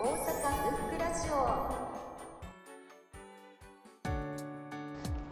[0.00, 1.36] 大阪ブックラジオ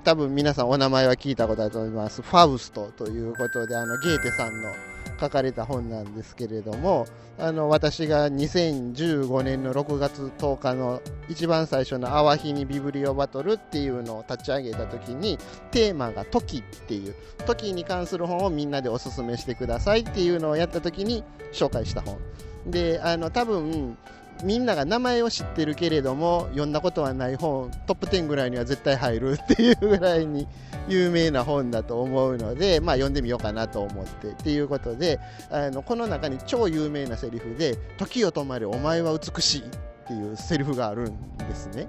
[0.04, 2.20] 多分皆さんお名前は聞いたことあると思います。
[2.20, 4.74] ファウストということで、あの、ゲーテさんの
[5.18, 7.06] 書かれた本なんですけれども、
[7.38, 11.00] あの、私が2015年の6月10日の
[11.30, 15.38] 一番最初のアワヒにビブリオバトルっていうのを立ち上げた時に、
[15.70, 17.14] テーマが時っていう、
[17.46, 21.24] 時に関する本をみんなでおすすめしてくださいっていうのをやった時に
[21.54, 22.18] 紹介した本。
[22.66, 23.96] で、あの、多分、
[24.44, 30.46] みんなが名前を知ってるけれども読んだことはない本トップ10ぐらいには絶対入るっていうぐらいに
[30.88, 35.20] 有名な本だと思うので、まあ、読んでみようかなと思ってっていうことで
[35.50, 41.86] あのこの中に超有名なセリフで「時を止まれお前は美しい」っていうセリフがあるんですね。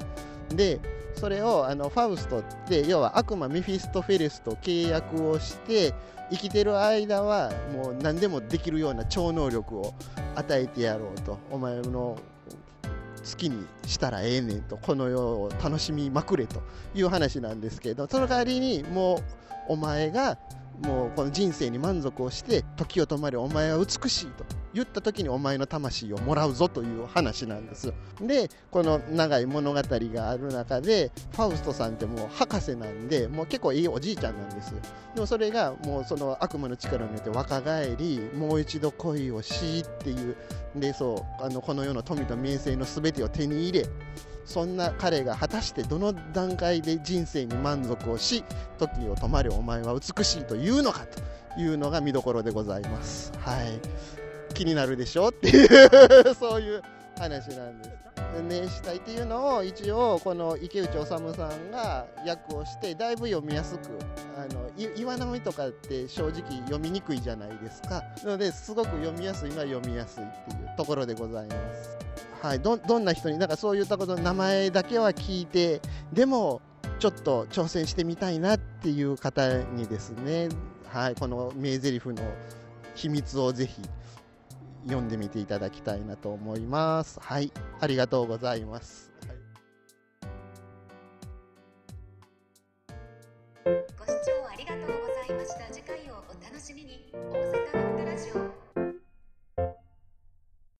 [0.49, 0.79] で
[1.15, 5.93] それをあのファウストって要は悪魔メフィストフェレスと契約をして
[6.31, 9.93] 生きてる間はもう何でもできるような超能力を
[10.35, 12.17] 与えてやろうとお前の
[13.19, 16.61] 好きにしたらええねんとこの世を楽しみまくれと
[16.95, 19.23] いう話なんですけどその代わりにもう
[19.69, 20.37] お前が
[20.83, 24.58] もうこの人生に満足をして時を止まりお前は美しいと。
[24.73, 27.93] 言った時にお前の魂をもらうぞという話なんです。
[28.21, 34.73] でこの長い物語がある中でファウストさんってもう博士なんでもう結構いいおじいちゃんなんです。
[35.15, 40.35] でもそれがもうその悪魔の力によって若返りもう一度恋をしっていう
[40.75, 43.85] でそうあのこの世の富と名声の全てを手に入れ
[44.45, 48.43] そんな彼が果たしてどの段階で人生に満足をし
[48.79, 53.31] 時を止まれお前は美しいというのかというのが見どころでございます。
[53.39, 54.28] はい。
[54.53, 55.67] 気になるでしょっていう
[56.35, 56.81] そういう
[57.17, 58.09] 話なんです。
[58.47, 61.25] 名詞体っていうのを一応この池内治さん
[61.71, 63.89] が訳をしてだいぶ読みやすく
[64.37, 68.03] あの岩波とかって正直読みにくいじゃないですか。
[68.23, 71.97] なのですごく読みやすいのは読みやすいっていうところでございます。
[72.41, 75.81] はいどどんな人になんかそういったことの名前だけは聞いて
[76.13, 76.61] でも
[76.99, 80.47] ちょっと挑戦してみたいなっていう方にですね
[80.87, 82.15] はいこの名台詞の
[82.95, 83.81] 秘密をぜひ
[84.85, 87.19] 読んでみていただきたいなと思います。
[87.19, 89.11] はい、ありがとうございます。
[89.27, 89.39] はい
[93.97, 97.11] ご視聴ありがとうございました次回をお楽しみに